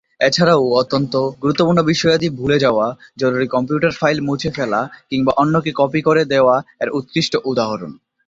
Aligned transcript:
এছাড়াও, 0.19 0.63
অত্যন্ত 0.73 1.13
গুরুত্বপূর্ণ 1.41 1.79
বিষয়াদি 1.83 2.27
ভুলে 2.29 2.57
যাওয়া, 2.59 2.85
জরুরী 3.17 3.47
কম্পিউটার 3.47 3.91
ফাইল 3.91 4.17
মুছে 4.21 4.49
ফেলা 4.55 4.81
কিংবা 5.09 5.31
অন্যকে 5.37 5.71
কপি 5.75 5.99
করে 6.01 6.21
দেয়া 6.25 6.55
এর 6.79 6.89
উৎকৃষ্ট 6.89 7.33
উদাহরণ। 7.45 7.91